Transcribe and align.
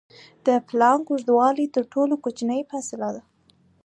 د 0.45 0.47
پلانک 0.67 1.03
اوږدوالی 1.09 1.65
تر 1.75 1.83
ټولو 1.93 2.13
کوچنۍ 2.23 2.61
فاصلې 2.69 3.09
ده. 3.15 3.21